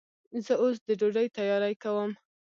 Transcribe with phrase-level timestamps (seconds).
[0.45, 2.11] زه اوس د ډوډۍ تیاری کوم.